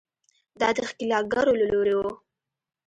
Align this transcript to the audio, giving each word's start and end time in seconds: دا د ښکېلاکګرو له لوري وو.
دا 0.59 0.69
د 0.77 0.79
ښکېلاکګرو 0.89 1.53
له 1.61 1.65
لوري 1.73 1.93
وو. 1.97 2.11